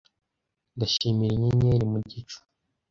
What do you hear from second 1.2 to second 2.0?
inyenyeri mu